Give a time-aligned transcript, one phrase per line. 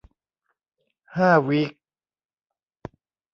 [1.15, 1.71] ห้าวีค